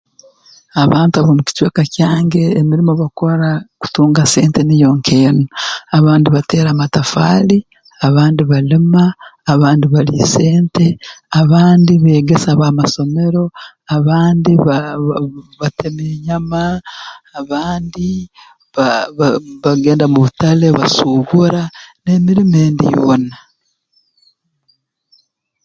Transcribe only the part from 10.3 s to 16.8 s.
sente abandi beegesa b'amasomero abandi ba ba batemi b'enyama